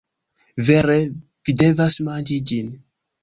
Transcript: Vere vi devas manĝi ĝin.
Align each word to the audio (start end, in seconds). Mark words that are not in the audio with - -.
Vere 0.69 0.95
vi 1.45 1.55
devas 1.63 1.99
manĝi 2.09 2.39
ĝin. 2.53 2.73